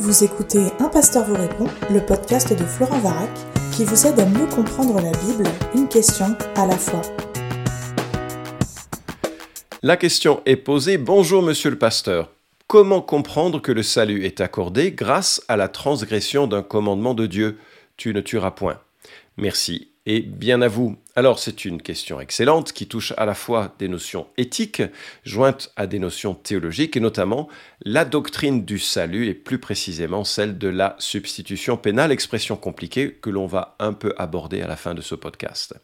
Vous 0.00 0.24
écoutez 0.24 0.68
Un 0.78 0.88
pasteur 0.88 1.26
vous 1.26 1.34
répond, 1.34 1.66
le 1.90 2.00
podcast 2.00 2.58
de 2.58 2.64
Florent 2.64 3.00
Varac, 3.00 3.28
qui 3.70 3.84
vous 3.84 4.06
aide 4.06 4.18
à 4.18 4.24
mieux 4.24 4.46
comprendre 4.46 4.94
la 4.94 5.10
Bible, 5.10 5.44
une 5.74 5.88
question 5.88 6.38
à 6.56 6.64
la 6.64 6.78
fois. 6.78 7.02
La 9.82 9.98
question 9.98 10.40
est 10.46 10.56
posée, 10.56 10.96
bonjour 10.96 11.42
monsieur 11.42 11.68
le 11.68 11.76
pasteur. 11.76 12.32
Comment 12.66 13.02
comprendre 13.02 13.60
que 13.60 13.72
le 13.72 13.82
salut 13.82 14.24
est 14.24 14.40
accordé 14.40 14.90
grâce 14.90 15.42
à 15.48 15.58
la 15.58 15.68
transgression 15.68 16.46
d'un 16.46 16.62
commandement 16.62 17.12
de 17.12 17.26
Dieu? 17.26 17.58
Tu 17.98 18.14
ne 18.14 18.22
tueras 18.22 18.52
point. 18.52 18.80
Merci 19.36 19.89
et 20.06 20.20
bien 20.20 20.62
à 20.62 20.68
vous. 20.68 20.96
Alors 21.14 21.38
c'est 21.38 21.64
une 21.64 21.82
question 21.82 22.20
excellente 22.20 22.72
qui 22.72 22.86
touche 22.86 23.12
à 23.16 23.26
la 23.26 23.34
fois 23.34 23.74
des 23.78 23.88
notions 23.88 24.28
éthiques 24.38 24.82
jointes 25.24 25.72
à 25.76 25.86
des 25.86 25.98
notions 25.98 26.34
théologiques 26.34 26.96
et 26.96 27.00
notamment 27.00 27.48
la 27.84 28.04
doctrine 28.04 28.64
du 28.64 28.78
salut 28.78 29.26
et 29.26 29.34
plus 29.34 29.58
précisément 29.58 30.24
celle 30.24 30.56
de 30.56 30.68
la 30.68 30.96
substitution 30.98 31.76
pénale, 31.76 32.12
expression 32.12 32.56
compliquée 32.56 33.12
que 33.20 33.28
l'on 33.28 33.46
va 33.46 33.76
un 33.78 33.92
peu 33.92 34.14
aborder 34.16 34.62
à 34.62 34.66
la 34.66 34.76
fin 34.76 34.94
de 34.94 35.02
ce 35.02 35.14
podcast. 35.14 35.74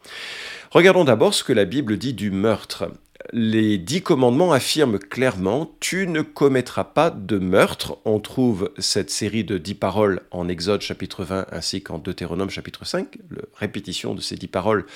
Regardons 0.71 1.05
d'abord 1.05 1.35
ce 1.35 1.45
que 1.45 1.53
la 1.53 1.65
Bible 1.65 1.99
dit 1.99 2.15
du 2.15 2.31
meurtre 2.31 2.91
les 3.33 3.79
dix 3.79 4.03
commandements 4.03 4.53
affirment 4.53 4.99
clairement 4.99 5.75
Tu 5.81 6.07
ne 6.07 6.23
commettras 6.23 6.85
pas 6.85 7.11
de 7.11 7.39
meurtre. 7.39 7.99
On 8.05 8.21
trouve 8.21 8.71
cette 8.79 9.11
série 9.11 9.45
de 9.45 9.59
dix 9.59 9.75
paroles 9.75 10.21
en 10.31 10.49
Exode 10.49 10.81
chapitre 10.81 11.25
20 11.25 11.47
ainsi 11.51 11.83
qu'en 11.83 11.99
Deutéronome 11.99 12.51
chapitre 12.51 12.85
5, 12.85 13.19
la 13.31 13.43
répétition 13.55 14.15
de 14.15 14.21
ces 14.21 14.37
dix 14.37 14.49
paroles 14.49 14.87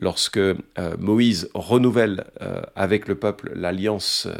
lorsque 0.00 0.38
euh, 0.38 0.54
Moïse 0.98 1.50
renouvelle 1.54 2.24
euh, 2.40 2.62
avec 2.74 3.08
le 3.08 3.14
peuple 3.14 3.52
l'alliance 3.54 4.26
euh, 4.26 4.34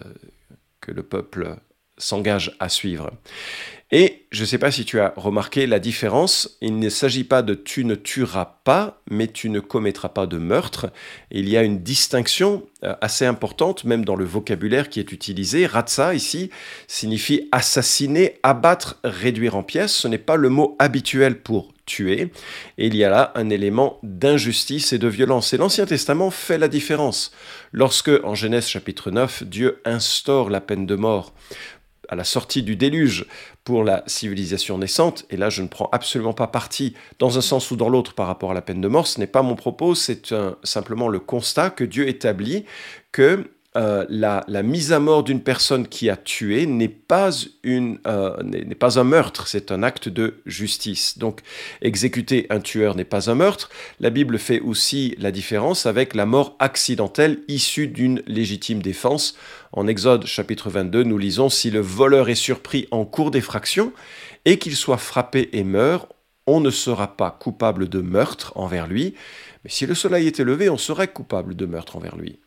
que 0.81 0.93
le 0.93 1.03
peuple 1.03 1.57
s'engage 1.99 2.57
à 2.61 2.69
suivre. 2.69 3.11
Et 3.93 4.27
je 4.33 4.41
ne 4.41 4.47
sais 4.47 4.59
pas 4.59 4.73
si 4.73 4.85
tu 4.85 4.99
as 4.99 5.15
remarqué 5.17 5.69
la 5.69 5.79
différence, 5.79 6.59
il 6.61 6.81
ne 6.81 6.89
s'agit 6.89 7.23
pas 7.23 7.43
de 7.43 7.55
tu 7.55 7.85
ne 7.85 7.95
tueras 7.95 8.57
pas, 8.65 9.01
mais 9.09 9.29
tu 9.29 9.49
ne 9.49 9.61
commettras 9.61 10.09
pas 10.09 10.27
de 10.27 10.39
meurtre. 10.39 10.91
il 11.31 11.49
y 11.49 11.57
a 11.57 11.63
une 11.63 11.85
distinction 11.85 12.65
euh, 12.83 12.95
assez 13.01 13.25
importante, 13.25 13.85
même 13.85 14.05
dans 14.05 14.17
le 14.17 14.25
vocabulaire 14.25 14.89
qui 14.89 14.99
est 14.99 15.13
utilisé. 15.13 15.67
Ratsa, 15.67 16.15
ici, 16.15 16.51
signifie 16.89 17.49
assassiner, 17.53 18.41
abattre, 18.43 18.99
réduire 19.05 19.55
en 19.55 19.63
pièces. 19.63 19.95
Ce 19.95 20.09
n'est 20.09 20.19
pas 20.19 20.37
le 20.37 20.49
mot 20.49 20.75
habituel 20.81 21.39
pour 21.41 21.73
tuer. 21.87 22.33
Et 22.79 22.89
il 22.89 22.97
y 22.97 23.05
a 23.05 23.11
là 23.11 23.31
un 23.37 23.49
élément 23.49 24.01
d'injustice 24.03 24.93
et 24.93 24.99
de 24.99 25.07
violence. 25.07 25.55
Et 25.55 25.57
l'Ancien 25.57 25.87
Testament 25.87 26.33
fait 26.33 26.59
la 26.59 26.67
différence. 26.67 27.31
Lorsque, 27.71 28.11
en 28.25 28.35
Genèse 28.35 28.67
chapitre 28.67 29.13
9, 29.13 29.45
Dieu 29.45 29.81
instaure 29.85 30.51
la 30.51 30.61
peine 30.61 30.87
de 30.87 30.97
mort 30.97 31.33
à 32.09 32.15
la 32.15 32.25
sortie 32.25 32.63
du 32.63 32.77
déluge 32.77 33.27
pour 33.65 33.85
la 33.85 34.03
civilisation 34.07 34.79
naissante, 34.79 35.27
et 35.31 35.37
là 35.37 35.51
je 35.51 35.63
ne 35.63 35.69
prends 35.69 35.89
absolument 35.93 36.33
pas 36.33 36.47
parti 36.47 36.95
dans 37.19 37.39
un 37.39 37.41
sens 37.41 37.71
ou 37.71 37.77
dans 37.77 37.89
l'autre 37.89 38.15
par 38.15 38.27
rapport 38.27 38.51
à 38.51 38.55
la 38.55 38.63
peine 38.63 38.81
de 38.81 38.89
mort, 38.89 39.07
ce 39.07 39.19
n'est 39.21 39.27
pas 39.27 39.43
mon 39.43 39.57
propos, 39.57 39.95
c'est 39.95 40.35
simplement 40.63 41.09
le 41.09 41.19
constat 41.19 41.71
que 41.71 41.85
Dieu 41.85 42.09
établit 42.09 42.65
que 43.13 43.51
euh, 43.77 44.07
la, 44.09 44.63
mise 44.63 44.93
à 44.93 45.01
mort 45.01 45.23
d'une 45.23 45.43
personne 45.43 45.87
qui 45.87 46.09
a 46.09 46.17
tué 46.17 46.65
n'est 46.65 46.89
pas, 46.89 47.31
euh, 47.67 48.43
n'est 48.43 48.75
pas 48.75 48.99
un 48.99 49.05
meurtre, 49.05 49.47
c'est 49.49 49.71
un 49.71 49.83
acte 49.83 50.09
de 50.09 50.41
justice. 50.47 51.19
Donc 51.19 51.41
exécuter 51.83 52.47
un 52.49 52.61
tueur 52.61 52.97
n'est 52.97 53.05
pas 53.05 53.31
un 53.31 53.35
meurtre. 53.35 53.69
La 54.01 54.09
Bible 54.09 54.39
fait 54.39 54.61
aussi 54.61 55.15
la 55.19 55.31
différence 55.31 55.85
avec 55.85 56.15
la 56.15 56.25
mort 56.25 56.57
accidentelle 56.59 57.41
issue 57.49 57.87
d'une 57.87 58.23
légitime 58.27 58.81
défense. 58.81 59.37
En 59.73 59.87
Exode 59.87 60.25
chapitre 60.25 60.71
22, 60.71 61.03
nous 61.03 61.19
lisons, 61.19 61.51
Si 61.51 61.71
le 61.71 61.81
voleur 61.81 62.31
est 62.31 62.35
surpris 62.35 62.89
en 62.91 63.05
cours 63.05 63.31
d'effraction 63.31 63.93
et 64.47 64.59
qu'il 64.59 64.75
soit 64.75 64.97
frappé 64.97 65.51
et 65.53 65.65
meurt, 65.65 66.09
on 66.47 66.61
ne 66.61 66.71
sera 66.71 67.17
pas 67.17 67.31
coupable 67.31 67.91
de 67.91 68.01
meurtre 68.01 68.53
envers 68.55 68.87
lui, 68.87 69.15
mais 69.65 69.71
si 69.71 69.85
le 69.85 69.95
soleil 69.95 70.29
était 70.29 70.45
levé, 70.45 70.71
on 70.71 70.79
serait 70.79 71.09
coupable 71.09 71.57
de 71.57 71.67
meurtre 71.67 71.97
envers 71.97 72.17
lui. 72.17 72.39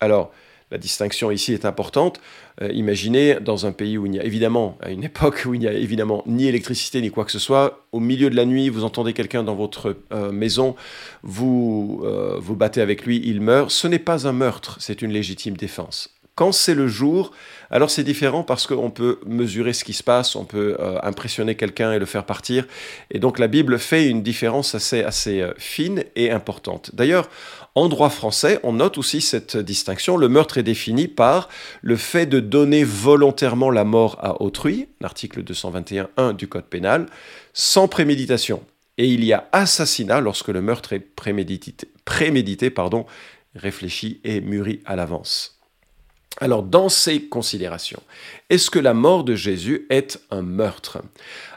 Alors, 0.00 0.32
la 0.70 0.78
distinction 0.78 1.30
ici 1.30 1.52
est 1.52 1.64
importante. 1.64 2.20
Euh, 2.60 2.72
imaginez 2.72 3.38
dans 3.40 3.66
un 3.66 3.72
pays 3.72 3.98
où 3.98 4.06
il 4.06 4.12
n'y 4.12 4.18
a 4.18 4.24
évidemment, 4.24 4.76
à 4.80 4.90
une 4.90 5.04
époque 5.04 5.44
où 5.46 5.54
il 5.54 5.60
n'y 5.60 5.68
a 5.68 5.72
évidemment 5.72 6.22
ni 6.26 6.46
électricité 6.46 7.00
ni 7.00 7.10
quoi 7.10 7.24
que 7.24 7.32
ce 7.32 7.38
soit, 7.38 7.86
au 7.92 8.00
milieu 8.00 8.30
de 8.30 8.36
la 8.36 8.44
nuit, 8.44 8.68
vous 8.68 8.84
entendez 8.84 9.12
quelqu'un 9.12 9.44
dans 9.44 9.54
votre 9.54 9.96
euh, 10.12 10.32
maison, 10.32 10.74
vous 11.22 12.02
euh, 12.04 12.36
vous 12.40 12.56
battez 12.56 12.80
avec 12.80 13.04
lui, 13.04 13.22
il 13.24 13.40
meurt. 13.40 13.70
Ce 13.70 13.86
n'est 13.86 13.98
pas 13.98 14.26
un 14.26 14.32
meurtre, 14.32 14.76
c'est 14.80 15.02
une 15.02 15.12
légitime 15.12 15.56
défense. 15.56 16.15
Quand 16.36 16.52
c'est 16.52 16.74
le 16.74 16.86
jour, 16.86 17.32
alors 17.70 17.90
c'est 17.90 18.04
différent 18.04 18.44
parce 18.44 18.66
qu'on 18.66 18.90
peut 18.90 19.18
mesurer 19.26 19.72
ce 19.72 19.84
qui 19.84 19.94
se 19.94 20.02
passe, 20.02 20.36
on 20.36 20.44
peut 20.44 20.76
impressionner 21.02 21.56
quelqu'un 21.56 21.92
et 21.92 21.98
le 21.98 22.06
faire 22.06 22.24
partir. 22.26 22.66
Et 23.10 23.18
donc 23.18 23.38
la 23.38 23.48
Bible 23.48 23.78
fait 23.78 24.06
une 24.06 24.22
différence 24.22 24.74
assez, 24.74 25.02
assez 25.02 25.44
fine 25.56 26.04
et 26.14 26.30
importante. 26.30 26.90
D'ailleurs, 26.94 27.30
en 27.74 27.88
droit 27.88 28.10
français, 28.10 28.60
on 28.62 28.74
note 28.74 28.98
aussi 28.98 29.22
cette 29.22 29.56
distinction. 29.56 30.18
Le 30.18 30.28
meurtre 30.28 30.58
est 30.58 30.62
défini 30.62 31.08
par 31.08 31.48
le 31.80 31.96
fait 31.96 32.26
de 32.26 32.38
donner 32.38 32.84
volontairement 32.84 33.70
la 33.70 33.84
mort 33.84 34.18
à 34.20 34.42
autrui, 34.42 34.88
l'article 35.00 35.42
221.1 35.42 36.36
du 36.36 36.48
Code 36.48 36.66
pénal, 36.66 37.06
sans 37.54 37.88
préméditation. 37.88 38.62
Et 38.98 39.08
il 39.08 39.24
y 39.24 39.32
a 39.32 39.48
assassinat 39.52 40.20
lorsque 40.20 40.48
le 40.48 40.60
meurtre 40.60 40.92
est 40.92 41.00
prémédité, 41.00 41.88
prémédité 42.04 42.68
pardon, 42.70 43.06
réfléchi 43.54 44.20
et 44.22 44.42
mûri 44.42 44.80
à 44.84 44.96
l'avance. 44.96 45.55
Alors, 46.40 46.62
dans 46.62 46.88
ces 46.88 47.22
considérations, 47.22 48.02
est-ce 48.50 48.70
que 48.70 48.78
la 48.78 48.94
mort 48.94 49.24
de 49.24 49.34
Jésus 49.34 49.86
est 49.90 50.20
un 50.30 50.42
meurtre? 50.42 50.98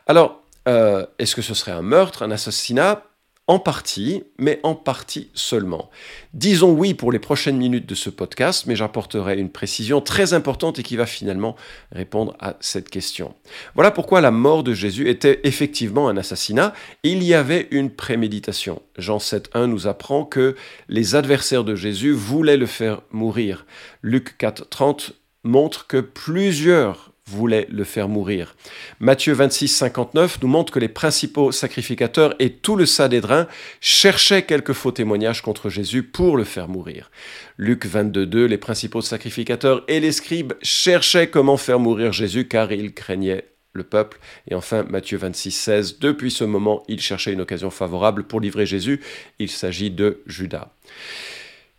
Alors, 0.07 0.41
euh, 0.67 1.05
est-ce 1.17 1.35
que 1.35 1.41
ce 1.41 1.53
serait 1.53 1.71
un 1.71 1.81
meurtre, 1.81 2.23
un 2.23 2.31
assassinat? 2.31 3.03
En 3.49 3.57
partie, 3.57 4.23
mais 4.37 4.59
en 4.61 4.75
partie 4.75 5.31
seulement. 5.33 5.89
Disons 6.35 6.71
oui 6.71 6.93
pour 6.93 7.11
les 7.11 7.17
prochaines 7.17 7.57
minutes 7.57 7.87
de 7.87 7.95
ce 7.95 8.11
podcast, 8.11 8.67
mais 8.67 8.75
j'apporterai 8.75 9.39
une 9.39 9.49
précision 9.49 10.01
très 10.01 10.35
importante 10.35 10.77
et 10.77 10.83
qui 10.83 10.95
va 10.95 11.07
finalement 11.07 11.55
répondre 11.91 12.37
à 12.39 12.57
cette 12.59 12.91
question. 12.91 13.33
Voilà 13.73 13.89
pourquoi 13.89 14.21
la 14.21 14.29
mort 14.29 14.61
de 14.61 14.73
Jésus 14.73 15.09
était 15.09 15.39
effectivement 15.45 16.09
un 16.09 16.17
assassinat. 16.17 16.75
Il 17.01 17.23
y 17.23 17.33
avait 17.33 17.67
une 17.71 17.89
préméditation. 17.89 18.83
Jean 18.99 19.17
7.1 19.17 19.65
nous 19.65 19.87
apprend 19.87 20.25
que 20.25 20.55
les 20.87 21.15
adversaires 21.15 21.63
de 21.63 21.73
Jésus 21.73 22.11
voulaient 22.11 22.55
le 22.55 22.67
faire 22.67 23.01
mourir. 23.09 23.65
Luc 24.03 24.35
4.30 24.39 25.13
montre 25.43 25.87
que 25.87 25.97
plusieurs 25.97 27.08
voulait 27.29 27.67
le 27.69 27.83
faire 27.83 28.09
mourir. 28.09 28.55
Matthieu 28.99 29.33
26, 29.33 29.67
59 29.67 30.39
nous 30.41 30.47
montre 30.47 30.73
que 30.73 30.79
les 30.79 30.87
principaux 30.87 31.51
sacrificateurs 31.51 32.35
et 32.39 32.51
tout 32.51 32.75
le 32.75 32.85
Sadédrin 32.85 33.47
cherchaient 33.79 34.43
quelques 34.43 34.73
faux 34.73 34.91
témoignages 34.91 35.41
contre 35.41 35.69
Jésus 35.69 36.03
pour 36.03 36.37
le 36.37 36.43
faire 36.43 36.67
mourir. 36.67 37.11
Luc 37.57 37.85
22, 37.85 38.25
2, 38.25 38.45
les 38.45 38.57
principaux 38.57 39.01
sacrificateurs 39.01 39.83
et 39.87 39.99
les 39.99 40.11
scribes 40.11 40.53
cherchaient 40.61 41.29
comment 41.29 41.57
faire 41.57 41.79
mourir 41.79 42.11
Jésus 42.11 42.47
car 42.47 42.71
ils 42.71 42.93
craignaient 42.93 43.45
le 43.73 43.83
peuple. 43.83 44.19
Et 44.49 44.55
enfin, 44.55 44.83
Matthieu 44.83 45.17
26, 45.17 45.51
16, 45.51 45.99
depuis 45.99 46.31
ce 46.31 46.43
moment, 46.43 46.83
ils 46.87 47.01
cherchaient 47.01 47.33
une 47.33 47.41
occasion 47.41 47.69
favorable 47.69 48.23
pour 48.23 48.41
livrer 48.41 48.65
Jésus. 48.65 49.01
Il 49.37 49.49
s'agit 49.49 49.91
de 49.91 50.21
Judas. 50.25 50.73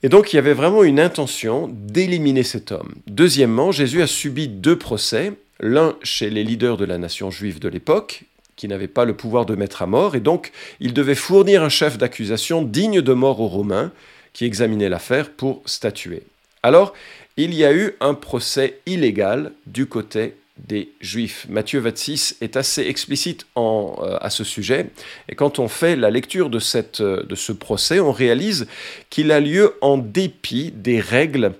Et 0.03 0.09
donc 0.09 0.33
il 0.33 0.37
y 0.37 0.38
avait 0.38 0.55
vraiment 0.55 0.83
une 0.83 0.99
intention 1.00 1.69
d'éliminer 1.72 2.43
cet 2.43 2.72
homme. 2.72 2.94
Deuxièmement, 3.06 3.71
Jésus 3.71 4.03
a 4.03 4.06
subi 4.06 4.49
deux 4.49 4.77
procès, 4.77 5.33
l'un 5.61 5.97
chez 6.03 6.31
les 6.31 6.43
leaders 6.43 6.78
de 6.78 6.87
la 6.87 6.97
nation 6.97 7.31
juive 7.31 7.59
de 7.59 7.69
l'époque, 7.69 8.22
qui 8.56 8.66
n'avaient 8.69 8.89
pas 8.89 9.05
le 9.05 9.15
pouvoir 9.15 9.47
de 9.47 9.55
mettre 9.55 9.83
à 9.83 9.87
mort, 9.87 10.15
et 10.15 10.21
donc 10.21 10.53
il 10.81 10.94
devait 10.94 11.15
fournir 11.15 11.62
un 11.62 11.69
chef 11.69 11.99
d'accusation 11.99 12.62
digne 12.62 13.03
de 13.03 13.12
mort 13.12 13.41
aux 13.41 13.49
Romains, 13.49 13.93
qui 14.33 14.44
examinait 14.44 14.89
l'affaire 14.89 15.31
pour 15.31 15.62
statuer. 15.66 16.22
Alors, 16.62 16.94
il 17.37 17.55
y 17.55 17.65
a 17.65 17.72
eu 17.72 17.94
un 18.00 18.15
procès 18.15 18.78
illégal 18.87 19.53
du 19.66 19.87
côté 19.87 20.34
des 20.71 20.93
Juifs. 21.01 21.47
Matthieu 21.49 21.81
26 21.81 22.37
est 22.41 22.57
assez 22.57 22.83
explicite 22.83 23.45
euh, 23.59 24.17
à 24.21 24.31
ce 24.31 24.45
sujet, 24.45 24.87
et 25.28 25.34
quand 25.34 25.59
on 25.59 25.67
fait 25.67 25.97
la 25.97 26.11
lecture 26.11 26.49
euh, 26.49 27.22
de 27.25 27.34
ce 27.34 27.53
procès, 27.53 27.99
on 27.99 28.13
réalise 28.13 28.69
qu'il 29.11 29.33
a 29.33 29.41
lieu 29.41 29.75
en 29.81 29.99
dépit 29.99 30.71
des 30.71 31.01
règles 31.01 31.55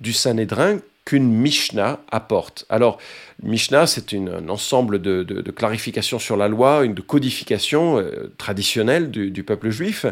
du 0.00 0.14
Sanhédrin 0.14 0.78
qu'une 1.04 1.30
Mishnah 1.30 2.00
apporte. 2.10 2.64
Alors, 2.70 2.96
Mishnah, 3.42 3.86
c'est 3.86 4.14
un 4.14 4.48
ensemble 4.48 5.02
de, 5.02 5.50
clarifications 5.50 6.18
sur 6.18 6.38
la 6.38 6.48
loi, 6.48 6.84
une 6.84 6.94
codification 6.94 7.98
euh, 7.98 8.32
traditionnelle 8.38 9.10
du, 9.10 9.44
peuple 9.44 9.68
juif, 9.68 10.06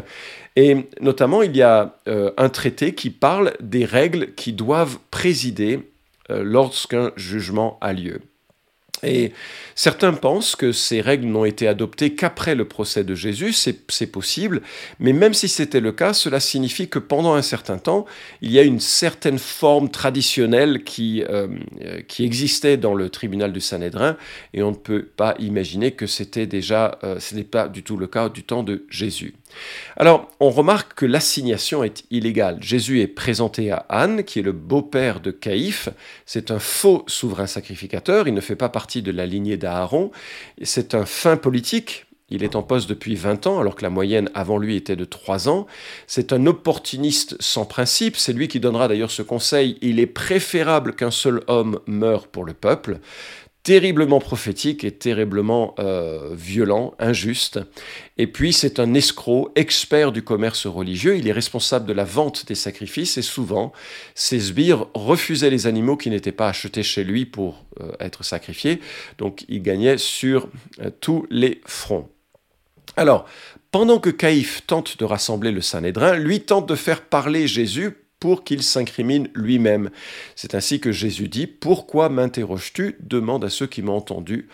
et 0.55 0.85
notamment 1.01 1.41
il 1.41 1.57
y 1.57 1.63
a 1.63 1.95
un 2.05 2.49
traité 2.49 2.93
qui 2.93 3.09
parle 3.09 3.53
des 3.59 3.85
règles 3.85 4.35
qui 4.35 4.53
doivent 4.53 4.99
présider 5.09 5.79
lorsqu'un 6.29 7.11
jugement 7.15 7.79
a 7.81 7.91
lieu. 7.91 8.21
Et 9.03 9.33
certains 9.75 10.13
pensent 10.13 10.55
que 10.55 10.71
ces 10.71 11.01
règles 11.01 11.27
n'ont 11.27 11.45
été 11.45 11.67
adoptées 11.67 12.15
qu'après 12.15 12.55
le 12.55 12.65
procès 12.65 13.03
de 13.03 13.15
Jésus, 13.15 13.53
c'est 13.53 14.07
possible, 14.07 14.61
mais 14.99 15.13
même 15.13 15.33
si 15.33 15.47
c'était 15.47 15.79
le 15.79 15.91
cas, 15.91 16.13
cela 16.13 16.39
signifie 16.39 16.87
que 16.87 16.99
pendant 16.99 17.33
un 17.33 17.41
certain 17.41 17.77
temps, 17.77 18.05
il 18.41 18.51
y 18.51 18.59
a 18.59 18.63
une 18.63 18.79
certaine 18.79 19.39
forme 19.39 19.89
traditionnelle 19.89 20.83
qui, 20.83 21.23
euh, 21.29 21.47
qui 22.07 22.23
existait 22.23 22.77
dans 22.77 22.93
le 22.93 23.09
tribunal 23.09 23.51
du 23.51 23.61
Sanhédrin, 23.61 24.17
et 24.53 24.63
on 24.63 24.71
ne 24.71 24.75
peut 24.75 25.03
pas 25.03 25.35
imaginer 25.39 25.91
que 25.91 26.07
c'était 26.07 26.47
déjà, 26.47 26.97
euh, 27.03 27.19
ce 27.19 27.35
n'est 27.35 27.43
pas 27.43 27.67
du 27.67 27.83
tout 27.83 27.97
le 27.97 28.07
cas 28.07 28.29
du 28.29 28.43
temps 28.43 28.63
de 28.63 28.85
Jésus. 28.89 29.33
Alors, 29.97 30.29
on 30.39 30.49
remarque 30.49 30.93
que 30.93 31.05
l'assignation 31.05 31.83
est 31.83 32.03
illégale. 32.11 32.57
Jésus 32.61 33.01
est 33.01 33.07
présenté 33.07 33.71
à 33.71 33.85
Anne, 33.89 34.23
qui 34.23 34.39
est 34.39 34.43
le 34.43 34.51
beau-père 34.51 35.19
de 35.19 35.31
Caïphe. 35.31 35.89
C'est 36.25 36.51
un 36.51 36.59
faux 36.59 37.03
souverain 37.07 37.47
sacrificateur, 37.47 38.27
il 38.27 38.33
ne 38.33 38.41
fait 38.41 38.55
pas 38.55 38.69
partie 38.69 39.01
de 39.01 39.11
la 39.11 39.25
lignée 39.25 39.57
d'Aaron. 39.57 40.11
C'est 40.61 40.95
un 40.95 41.05
fin 41.05 41.37
politique, 41.37 42.05
il 42.33 42.43
est 42.43 42.55
en 42.55 42.63
poste 42.63 42.89
depuis 42.89 43.13
20 43.13 43.45
ans, 43.45 43.59
alors 43.59 43.75
que 43.75 43.83
la 43.83 43.91
moyenne 43.91 44.29
avant 44.33 44.57
lui 44.57 44.75
était 44.75 44.95
de 44.95 45.05
3 45.05 45.49
ans. 45.49 45.67
C'est 46.07 46.33
un 46.33 46.47
opportuniste 46.47 47.35
sans 47.39 47.65
principe. 47.65 48.17
C'est 48.17 48.33
lui 48.33 48.47
qui 48.47 48.59
donnera 48.59 48.87
d'ailleurs 48.87 49.11
ce 49.11 49.21
conseil. 49.21 49.77
Il 49.81 49.99
est 49.99 50.07
préférable 50.07 50.95
qu'un 50.95 51.11
seul 51.11 51.41
homme 51.47 51.79
meure 51.85 52.27
pour 52.27 52.43
le 52.43 52.53
peuple 52.53 52.99
terriblement 53.63 54.19
prophétique 54.19 54.83
et 54.83 54.91
terriblement 54.91 55.73
euh, 55.79 56.31
violent, 56.33 56.93
injuste. 56.99 57.61
Et 58.17 58.27
puis 58.27 58.51
c'est 58.51 58.77
un 58.79 58.93
escroc, 58.93 59.51
expert 59.55 60.11
du 60.11 60.21
commerce 60.21 60.67
religieux, 60.67 61.17
il 61.17 61.27
est 61.27 61.31
responsable 61.31 61.85
de 61.85 61.93
la 61.93 62.03
vente 62.03 62.45
des 62.45 62.55
sacrifices 62.55 63.17
et 63.17 63.21
souvent 63.21 63.71
ses 64.15 64.39
sbires 64.39 64.87
refusaient 64.93 65.49
les 65.49 65.65
animaux 65.65 65.95
qui 65.95 66.09
n'étaient 66.09 66.33
pas 66.33 66.49
achetés 66.49 66.83
chez 66.83 67.05
lui 67.05 67.25
pour 67.25 67.63
euh, 67.79 67.93
être 68.01 68.23
sacrifiés, 68.23 68.81
donc 69.17 69.45
il 69.47 69.61
gagnait 69.61 69.97
sur 69.97 70.49
euh, 70.81 70.89
tous 70.99 71.25
les 71.29 71.61
fronts. 71.65 72.09
Alors, 72.97 73.25
pendant 73.71 73.97
que 73.97 74.09
Caïphe 74.09 74.67
tente 74.67 74.99
de 74.99 75.05
rassembler 75.05 75.51
le 75.51 75.61
Sanhédrin, 75.61 76.15
lui 76.15 76.41
tente 76.41 76.67
de 76.67 76.75
faire 76.75 77.01
parler 77.01 77.47
Jésus 77.47 78.02
pour 78.23 78.45
qu'il 78.45 78.63
s'incrimine 78.63 79.27
lui-même. 79.35 79.89
C'est 80.37 80.55
ainsi 80.55 80.79
que 80.79 80.93
Jésus 80.93 81.27
dit 81.27 81.45
Pourquoi 81.45 82.07
m'interroges-tu? 82.07 82.95
Demande 83.01 83.43
à 83.43 83.49
ceux 83.49 83.67
qui 83.67 83.81
m'ont 83.81 83.97
entendu 83.97 84.47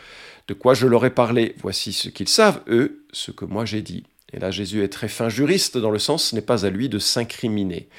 de 0.47 0.55
quoi 0.55 0.73
je 0.73 0.87
leur 0.87 1.05
ai 1.05 1.11
parlé. 1.11 1.53
Voici 1.61 1.93
ce 1.93 2.09
qu'ils 2.09 2.29
savent, 2.29 2.61
eux, 2.67 3.03
ce 3.11 3.29
que 3.29 3.45
moi 3.45 3.65
j'ai 3.65 3.83
dit. 3.83 4.05
Et 4.33 4.39
là, 4.39 4.49
Jésus 4.49 4.83
est 4.83 4.89
très 4.89 5.07
fin 5.07 5.29
juriste 5.29 5.77
dans 5.77 5.91
le 5.91 5.99
sens, 5.99 6.29
ce 6.29 6.35
n'est 6.35 6.41
pas 6.41 6.65
à 6.65 6.71
lui 6.71 6.89
de 6.89 6.97
s'incriminer. 6.97 7.89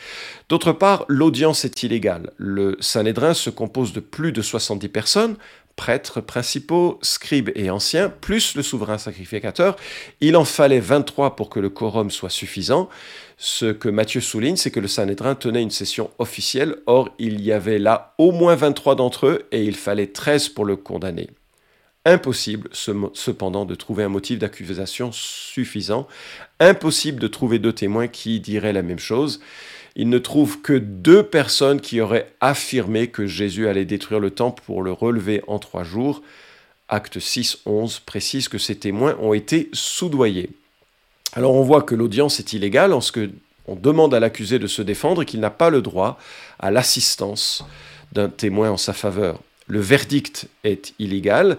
D'autre 0.49 0.73
part, 0.73 1.05
l'audience 1.07 1.65
est 1.65 1.85
illégale. 1.85 2.33
Le 2.37 2.77
Sanhédrin 2.81 3.35
se 3.35 3.51
compose 3.51 3.93
de 3.93 4.01
plus 4.01 4.33
de 4.33 4.43
70 4.43 4.89
personnes, 4.89 5.37
prêtres 5.81 6.21
principaux, 6.21 6.99
scribes 7.01 7.49
et 7.55 7.71
anciens, 7.71 8.11
plus 8.11 8.55
le 8.55 8.63
souverain 8.63 8.99
sacrificateur. 8.99 9.77
Il 10.21 10.37
en 10.37 10.45
fallait 10.45 10.79
23 10.79 11.37
pour 11.37 11.49
que 11.49 11.59
le 11.59 11.71
quorum 11.71 12.11
soit 12.11 12.29
suffisant. 12.29 12.91
Ce 13.39 13.73
que 13.73 13.89
Matthieu 13.89 14.21
souligne, 14.21 14.57
c'est 14.57 14.71
que 14.71 14.79
le 14.79 14.89
Sanhédrin 14.89 15.35
tenait 15.35 15.63
une 15.63 15.71
session 15.71 16.11
officielle, 16.19 16.77
or 16.85 17.09
il 17.19 17.41
y 17.41 17.51
avait 17.51 17.79
là 17.79 18.15
au 18.19 18.31
moins 18.31 18.57
23 18.57 18.95
d'entre 18.95 19.27
eux 19.27 19.49
et 19.53 19.65
il 19.65 19.75
fallait 19.75 20.09
13 20.09 20.51
pour 20.51 20.67
le 20.67 20.77
condamner. 20.77 21.31
Impossible 22.05 22.69
cependant 22.73 23.65
de 23.65 23.75
trouver 23.75 24.05
un 24.05 24.11
motif 24.11 24.39
d'accusation 24.39 25.13
suffisant, 25.13 26.07
impossible 26.59 27.19
de 27.19 27.27
trouver 27.27 27.59
deux 27.59 27.73
témoins 27.73 28.07
qui 28.07 28.39
diraient 28.39 28.75
la 28.75 28.83
même 28.83 28.99
chose 28.99 29.41
il 29.97 30.09
ne 30.09 30.19
trouve 30.19 30.61
que 30.61 30.73
deux 30.73 31.23
personnes 31.23 31.81
qui 31.81 32.01
auraient 32.01 32.33
affirmé 32.41 33.09
que 33.09 33.27
Jésus 33.27 33.69
allait 33.69 33.85
détruire 33.85 34.21
le 34.21 34.31
temple 34.31 34.63
pour 34.65 34.83
le 34.83 34.93
relever 34.93 35.43
en 35.47 35.59
trois 35.59 35.85
jours. 35.85 36.23
Acte 36.89 37.19
6, 37.19 37.59
11 37.67 38.01
précise 38.01 38.49
que 38.49 38.59
ces 38.59 38.77
témoins 38.77 39.17
ont 39.21 39.33
été 39.33 39.69
soudoyés. 39.73 40.51
Alors 41.33 41.55
on 41.55 41.63
voit 41.63 41.83
que 41.83 41.95
l'audience 41.95 42.41
est 42.41 42.53
illégale 42.53 42.93
en 42.93 43.01
ce 43.01 43.13
que 43.13 43.31
on 43.67 43.77
demande 43.77 44.15
à 44.15 44.21
l'accusé 44.21 44.59
de 44.59 44.67
se 44.67 44.83
défendre 44.83 45.23
et 45.23 45.27
qu'il 45.27 45.39
n'a 45.39 45.51
pas 45.51 45.71
le 45.71 45.81
droit 45.81 46.19
à 46.59 46.73
l'assistance 46.73 47.65
d'un 48.11 48.29
témoin 48.29 48.71
en 48.71 48.77
sa 48.77 48.93
faveur. 48.93 49.39
Le 49.69 49.79
verdict 49.79 50.49
est 50.65 50.93
illégal. 50.99 51.57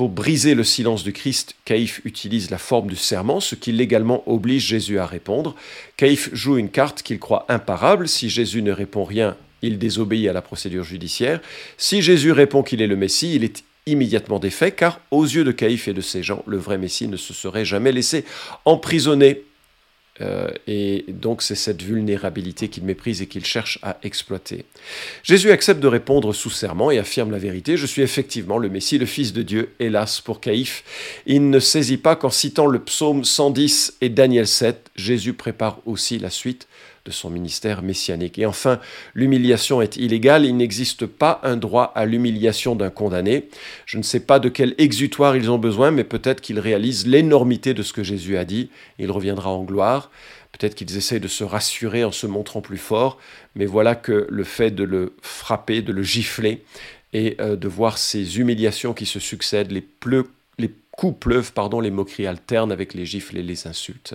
Pour 0.00 0.08
briser 0.08 0.54
le 0.54 0.64
silence 0.64 1.04
du 1.04 1.12
Christ, 1.12 1.56
Caïphe 1.66 2.00
utilise 2.06 2.48
la 2.48 2.56
forme 2.56 2.88
du 2.88 2.96
serment, 2.96 3.38
ce 3.38 3.54
qui 3.54 3.70
légalement 3.70 4.22
oblige 4.26 4.66
Jésus 4.66 4.98
à 4.98 5.04
répondre. 5.04 5.54
Caïphe 5.98 6.30
joue 6.32 6.56
une 6.56 6.70
carte 6.70 7.02
qu'il 7.02 7.18
croit 7.18 7.44
imparable. 7.50 8.08
Si 8.08 8.30
Jésus 8.30 8.62
ne 8.62 8.72
répond 8.72 9.04
rien, 9.04 9.36
il 9.60 9.76
désobéit 9.76 10.26
à 10.26 10.32
la 10.32 10.40
procédure 10.40 10.84
judiciaire. 10.84 11.42
Si 11.76 12.00
Jésus 12.00 12.32
répond 12.32 12.62
qu'il 12.62 12.80
est 12.80 12.86
le 12.86 12.96
Messie, 12.96 13.34
il 13.34 13.44
est 13.44 13.62
immédiatement 13.84 14.38
défait, 14.38 14.72
car 14.72 15.02
aux 15.10 15.24
yeux 15.24 15.44
de 15.44 15.52
Caïphe 15.52 15.86
et 15.86 15.92
de 15.92 16.00
ses 16.00 16.22
gens, 16.22 16.42
le 16.46 16.56
vrai 16.56 16.78
Messie 16.78 17.06
ne 17.06 17.18
se 17.18 17.34
serait 17.34 17.66
jamais 17.66 17.92
laissé 17.92 18.24
emprisonner 18.64 19.42
euh, 20.20 20.48
et 20.66 21.04
donc 21.08 21.42
c'est 21.42 21.54
cette 21.54 21.82
vulnérabilité 21.82 22.68
qu'il 22.68 22.84
méprise 22.84 23.22
et 23.22 23.26
qu'il 23.26 23.44
cherche 23.44 23.78
à 23.82 23.98
exploiter. 24.02 24.64
Jésus 25.22 25.50
accepte 25.50 25.80
de 25.80 25.88
répondre 25.88 26.32
sous 26.32 26.50
serment 26.50 26.90
et 26.90 26.98
affirme 26.98 27.30
la 27.30 27.38
vérité. 27.38 27.76
Je 27.76 27.86
suis 27.86 28.02
effectivement 28.02 28.58
le 28.58 28.68
Messie, 28.68 28.98
le 28.98 29.06
Fils 29.06 29.32
de 29.32 29.42
Dieu. 29.42 29.70
Hélas 29.80 30.20
pour 30.20 30.40
Caïphe, 30.40 30.84
il 31.26 31.50
ne 31.50 31.60
saisit 31.60 31.96
pas 31.96 32.16
qu'en 32.16 32.30
citant 32.30 32.66
le 32.66 32.78
psaume 32.80 33.24
110 33.24 33.98
et 34.00 34.08
Daniel 34.08 34.46
7, 34.46 34.90
Jésus 34.96 35.32
prépare 35.32 35.80
aussi 35.86 36.18
la 36.18 36.30
suite 36.30 36.68
de 37.04 37.10
son 37.10 37.30
ministère 37.30 37.82
messianique. 37.82 38.38
Et 38.38 38.46
enfin, 38.46 38.78
l'humiliation 39.14 39.80
est 39.80 39.96
illégale, 39.96 40.44
il 40.44 40.56
n'existe 40.56 41.06
pas 41.06 41.40
un 41.42 41.56
droit 41.56 41.92
à 41.94 42.04
l'humiliation 42.04 42.76
d'un 42.76 42.90
condamné. 42.90 43.48
Je 43.86 43.98
ne 43.98 44.02
sais 44.02 44.20
pas 44.20 44.38
de 44.38 44.48
quel 44.48 44.74
exutoire 44.78 45.36
ils 45.36 45.50
ont 45.50 45.58
besoin, 45.58 45.90
mais 45.90 46.04
peut-être 46.04 46.40
qu'ils 46.40 46.60
réalisent 46.60 47.06
l'énormité 47.06 47.74
de 47.74 47.82
ce 47.82 47.92
que 47.92 48.02
Jésus 48.02 48.36
a 48.36 48.44
dit, 48.44 48.70
il 48.98 49.10
reviendra 49.10 49.50
en 49.50 49.64
gloire. 49.64 50.10
Peut-être 50.52 50.74
qu'ils 50.74 50.96
essaient 50.96 51.20
de 51.20 51.28
se 51.28 51.44
rassurer 51.44 52.04
en 52.04 52.12
se 52.12 52.26
montrant 52.26 52.60
plus 52.60 52.78
fort, 52.78 53.18
mais 53.54 53.66
voilà 53.66 53.94
que 53.94 54.26
le 54.28 54.44
fait 54.44 54.70
de 54.70 54.84
le 54.84 55.14
frapper, 55.22 55.80
de 55.80 55.92
le 55.92 56.02
gifler, 56.02 56.62
et 57.12 57.36
euh, 57.40 57.56
de 57.56 57.68
voir 57.68 57.98
ces 57.98 58.38
humiliations 58.38 58.94
qui 58.94 59.06
se 59.06 59.18
succèdent, 59.18 59.72
les, 59.72 59.84
les 60.58 60.70
coups 60.92 61.18
pleuvent, 61.18 61.52
pardon, 61.52 61.80
les 61.80 61.90
moqueries 61.90 62.26
alternent 62.26 62.72
avec 62.72 62.94
les 62.94 63.06
gifles 63.06 63.38
et 63.38 63.42
les 63.42 63.66
insultes 63.66 64.14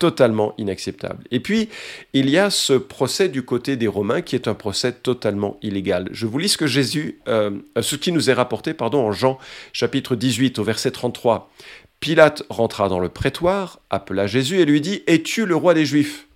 totalement 0.00 0.54
inacceptable. 0.58 1.22
Et 1.30 1.40
puis, 1.40 1.68
il 2.14 2.28
y 2.30 2.38
a 2.38 2.50
ce 2.50 2.72
procès 2.72 3.28
du 3.28 3.44
côté 3.44 3.76
des 3.76 3.86
Romains 3.86 4.22
qui 4.22 4.34
est 4.34 4.48
un 4.48 4.54
procès 4.54 4.92
totalement 4.92 5.58
illégal. 5.62 6.08
Je 6.10 6.26
vous 6.26 6.38
lis 6.38 6.48
ce 6.48 6.56
que 6.56 6.66
Jésus, 6.66 7.20
euh, 7.28 7.50
ce 7.80 7.94
qui 7.96 8.10
nous 8.10 8.30
est 8.30 8.32
rapporté, 8.32 8.74
pardon, 8.74 9.06
en 9.06 9.12
Jean 9.12 9.38
chapitre 9.72 10.16
18 10.16 10.58
au 10.58 10.64
verset 10.64 10.90
33. 10.90 11.52
Pilate 12.00 12.42
rentra 12.48 12.88
dans 12.88 12.98
le 12.98 13.10
prétoire, 13.10 13.78
appela 13.90 14.26
Jésus 14.26 14.58
et 14.58 14.64
lui 14.64 14.80
dit 14.80 15.02
Es-tu 15.06 15.44
le 15.44 15.54
roi 15.54 15.74
des 15.74 15.84
Juifs? 15.84 16.26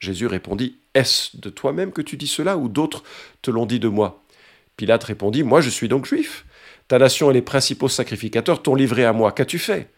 Jésus 0.00 0.26
répondit 0.26 0.76
Est-ce 0.94 1.36
de 1.36 1.50
toi-même 1.50 1.92
que 1.92 2.00
tu 2.02 2.16
dis 2.16 2.26
cela 2.26 2.56
ou 2.56 2.68
d'autres 2.68 3.04
te 3.42 3.50
l'ont 3.50 3.66
dit 3.66 3.80
de 3.80 3.88
moi? 3.88 4.22
Pilate 4.78 5.04
répondit 5.04 5.42
Moi 5.42 5.60
je 5.60 5.68
suis 5.68 5.88
donc 5.88 6.06
juif. 6.06 6.46
Ta 6.88 6.98
nation 6.98 7.30
et 7.30 7.34
les 7.34 7.42
principaux 7.42 7.88
sacrificateurs 7.88 8.62
t'ont 8.62 8.74
livré 8.74 9.04
à 9.04 9.12
moi. 9.12 9.30
Qu'as-tu 9.32 9.58
fait? 9.58 9.90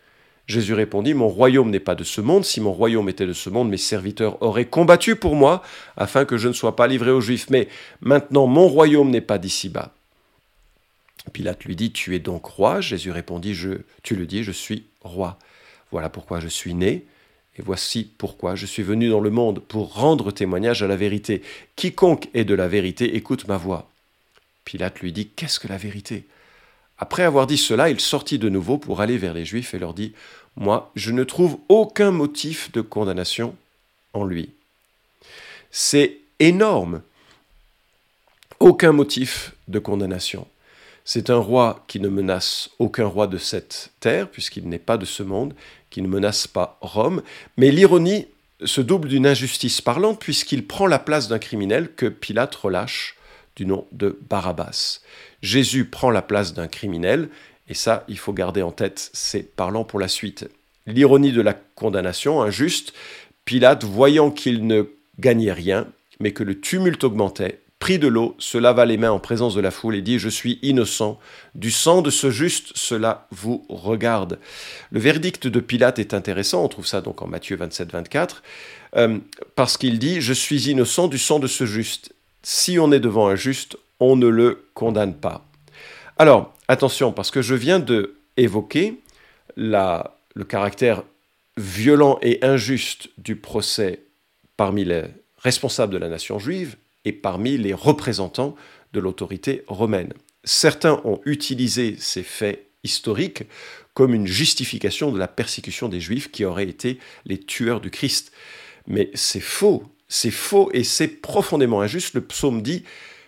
Jésus 0.46 0.74
répondit, 0.74 1.14
Mon 1.14 1.28
royaume 1.28 1.70
n'est 1.70 1.80
pas 1.80 1.94
de 1.94 2.04
ce 2.04 2.20
monde, 2.20 2.44
si 2.44 2.60
mon 2.60 2.72
royaume 2.72 3.08
était 3.08 3.26
de 3.26 3.32
ce 3.32 3.50
monde, 3.50 3.68
mes 3.68 3.76
serviteurs 3.76 4.40
auraient 4.42 4.66
combattu 4.66 5.16
pour 5.16 5.34
moi, 5.34 5.62
afin 5.96 6.24
que 6.24 6.36
je 6.36 6.48
ne 6.48 6.52
sois 6.52 6.76
pas 6.76 6.86
livré 6.86 7.10
aux 7.10 7.20
Juifs, 7.20 7.50
mais 7.50 7.68
maintenant 8.00 8.46
mon 8.46 8.68
royaume 8.68 9.10
n'est 9.10 9.20
pas 9.20 9.38
d'ici-bas. 9.38 9.92
Pilate 11.32 11.64
lui 11.64 11.74
dit, 11.74 11.90
Tu 11.90 12.14
es 12.14 12.20
donc 12.20 12.46
roi 12.46 12.80
Jésus 12.80 13.10
répondit, 13.10 13.58
Tu 14.02 14.14
le 14.14 14.26
dis, 14.26 14.44
je 14.44 14.52
suis 14.52 14.84
roi. 15.02 15.38
Voilà 15.90 16.08
pourquoi 16.08 16.38
je 16.38 16.48
suis 16.48 16.74
né, 16.74 17.04
et 17.58 17.62
voici 17.62 18.08
pourquoi 18.18 18.54
je 18.54 18.66
suis 18.66 18.82
venu 18.82 19.08
dans 19.08 19.20
le 19.20 19.30
monde, 19.30 19.60
pour 19.60 19.94
rendre 19.94 20.30
témoignage 20.30 20.82
à 20.82 20.86
la 20.86 20.96
vérité. 20.96 21.42
Quiconque 21.74 22.28
est 22.34 22.44
de 22.44 22.54
la 22.54 22.68
vérité, 22.68 23.16
écoute 23.16 23.48
ma 23.48 23.56
voix. 23.56 23.88
Pilate 24.64 25.00
lui 25.00 25.12
dit, 25.12 25.28
Qu'est-ce 25.28 25.58
que 25.58 25.68
la 25.68 25.78
vérité? 25.78 26.24
Après 26.98 27.24
avoir 27.24 27.46
dit 27.46 27.58
cela, 27.58 27.90
il 27.90 28.00
sortit 28.00 28.38
de 28.38 28.48
nouveau 28.48 28.78
pour 28.78 29.00
aller 29.00 29.18
vers 29.18 29.34
les 29.34 29.44
Juifs 29.44 29.74
et 29.74 29.78
leur 29.78 29.94
dit, 29.94 30.12
Moi, 30.56 30.90
je 30.96 31.10
ne 31.10 31.24
trouve 31.24 31.58
aucun 31.68 32.10
motif 32.10 32.72
de 32.72 32.80
condamnation 32.80 33.54
en 34.12 34.24
lui. 34.24 34.50
C'est 35.70 36.18
énorme. 36.40 37.02
Aucun 38.60 38.92
motif 38.92 39.52
de 39.68 39.78
condamnation. 39.78 40.46
C'est 41.04 41.30
un 41.30 41.36
roi 41.36 41.84
qui 41.86 42.00
ne 42.00 42.08
menace 42.08 42.70
aucun 42.78 43.06
roi 43.06 43.26
de 43.26 43.38
cette 43.38 43.90
terre, 44.00 44.28
puisqu'il 44.28 44.68
n'est 44.68 44.78
pas 44.78 44.96
de 44.96 45.04
ce 45.04 45.22
monde, 45.22 45.54
qui 45.90 46.02
ne 46.02 46.08
menace 46.08 46.46
pas 46.46 46.78
Rome. 46.80 47.22
Mais 47.56 47.70
l'ironie 47.70 48.26
se 48.64 48.80
double 48.80 49.08
d'une 49.08 49.26
injustice 49.26 49.82
parlante, 49.82 50.18
puisqu'il 50.18 50.66
prend 50.66 50.86
la 50.86 50.98
place 50.98 51.28
d'un 51.28 51.38
criminel 51.38 51.92
que 51.94 52.06
Pilate 52.06 52.54
relâche 52.54 53.16
du 53.54 53.66
nom 53.66 53.86
de 53.92 54.18
Barabbas. 54.28 55.00
Jésus 55.46 55.84
prend 55.84 56.10
la 56.10 56.22
place 56.22 56.54
d'un 56.54 56.66
criminel, 56.66 57.28
et 57.68 57.74
ça, 57.74 58.04
il 58.08 58.18
faut 58.18 58.32
garder 58.32 58.62
en 58.62 58.72
tête, 58.72 59.10
c'est 59.12 59.54
parlant 59.54 59.84
pour 59.84 60.00
la 60.00 60.08
suite. 60.08 60.48
L'ironie 60.86 61.30
de 61.30 61.40
la 61.40 61.54
condamnation 61.54 62.42
injuste, 62.42 62.92
Pilate, 63.44 63.84
voyant 63.84 64.32
qu'il 64.32 64.66
ne 64.66 64.84
gagnait 65.20 65.52
rien, 65.52 65.86
mais 66.18 66.32
que 66.32 66.42
le 66.42 66.60
tumulte 66.60 67.04
augmentait, 67.04 67.60
prit 67.78 68.00
de 68.00 68.08
l'eau, 68.08 68.34
se 68.38 68.58
lava 68.58 68.84
les 68.86 68.96
mains 68.96 69.12
en 69.12 69.20
présence 69.20 69.54
de 69.54 69.60
la 69.60 69.70
foule 69.70 69.94
et 69.94 70.02
dit, 70.02 70.18
Je 70.18 70.28
suis 70.28 70.58
innocent, 70.62 71.20
du 71.54 71.70
sang 71.70 72.02
de 72.02 72.10
ce 72.10 72.30
juste, 72.30 72.72
cela 72.74 73.28
vous 73.30 73.64
regarde. 73.68 74.40
Le 74.90 74.98
verdict 74.98 75.46
de 75.46 75.60
Pilate 75.60 76.00
est 76.00 76.12
intéressant, 76.12 76.64
on 76.64 76.68
trouve 76.68 76.86
ça 76.86 77.02
donc 77.02 77.22
en 77.22 77.28
Matthieu 77.28 77.56
27, 77.56 77.92
24, 77.92 78.42
euh, 78.96 79.18
parce 79.54 79.76
qu'il 79.76 80.00
dit, 80.00 80.20
Je 80.20 80.32
suis 80.32 80.70
innocent 80.70 81.06
du 81.06 81.18
sang 81.18 81.38
de 81.38 81.46
ce 81.46 81.66
juste. 81.66 82.12
Si 82.42 82.80
on 82.80 82.90
est 82.90 83.00
devant 83.00 83.28
un 83.28 83.36
juste, 83.36 83.76
on 84.00 84.16
ne 84.16 84.26
le 84.26 84.68
condamne 84.74 85.14
pas. 85.14 85.46
Alors, 86.18 86.54
attention, 86.68 87.12
parce 87.12 87.30
que 87.30 87.42
je 87.42 87.54
viens 87.54 87.78
de 87.78 88.16
évoquer 88.36 89.00
le 89.56 90.44
caractère 90.46 91.02
violent 91.56 92.18
et 92.22 92.44
injuste 92.44 93.08
du 93.18 93.36
procès 93.36 94.02
parmi 94.56 94.84
les 94.84 95.04
responsables 95.38 95.92
de 95.92 95.98
la 95.98 96.08
nation 96.08 96.38
juive 96.38 96.76
et 97.04 97.12
parmi 97.12 97.56
les 97.56 97.72
représentants 97.72 98.56
de 98.92 99.00
l'autorité 99.00 99.62
romaine. 99.66 100.12
Certains 100.44 101.00
ont 101.04 101.20
utilisé 101.24 101.96
ces 101.98 102.22
faits 102.22 102.66
historiques 102.84 103.44
comme 103.94 104.14
une 104.14 104.26
justification 104.26 105.10
de 105.10 105.18
la 105.18 105.28
persécution 105.28 105.88
des 105.88 106.00
juifs 106.00 106.30
qui 106.30 106.44
auraient 106.44 106.68
été 106.68 106.98
les 107.24 107.38
tueurs 107.38 107.80
du 107.80 107.90
Christ. 107.90 108.32
Mais 108.86 109.10
c'est 109.14 109.40
faux, 109.40 109.84
c'est 110.08 110.30
faux 110.30 110.70
et 110.72 110.84
c'est 110.84 111.08
profondément 111.08 111.80
injuste. 111.80 112.14
Le 112.14 112.20
psaume 112.20 112.62
dit, 112.62 112.84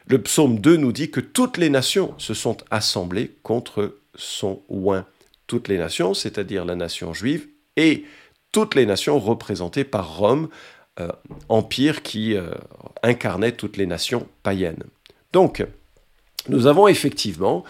le 0.09 0.23
psaume 0.23 0.59
2 0.59 0.77
nous 0.77 0.93
dit 0.93 1.11
que 1.11 1.21
toutes 1.21 1.59
les 1.59 1.69
nations 1.69 2.15
se 2.19 2.35
sont 2.35 2.57
assemblées 2.71 3.37
contre 3.43 3.99
son 4.15 4.63
oin. 4.69 5.07
Toutes 5.47 5.69
les 5.69 5.79
nations, 5.79 6.15
c'est-à-dire 6.15 6.65
la 6.65 6.77
nation 6.77 7.13
juive 7.13 7.47
et 7.77 8.05
toutes 8.51 8.75
les 8.75 8.87
nations 8.87 9.19
représentées 9.19 9.85
par 9.85 10.17
Rome, 10.17 10.49
euh, 10.99 11.09
empire 11.49 12.03
qui 12.03 12.35
euh, 12.35 12.51
incarnait 13.03 13.53
toutes 13.53 13.77
les 13.77 13.87
nations 13.87 14.27
païennes. 14.43 14.83
Donc, 15.33 15.65
nous 16.49 16.67
avons 16.67 16.89
effectivement 16.89 17.65